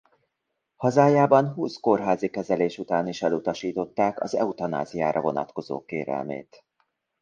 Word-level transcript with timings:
Hazájában 0.75 1.53
húsz 1.53 1.77
kórházi 1.79 2.29
kezelés 2.29 2.77
után 2.77 3.07
is 3.07 3.21
elutasították 3.21 4.21
az 4.21 4.35
eutanáziára 4.35 5.21
vonatkozó 5.21 5.85
kérelmét. 5.85 6.65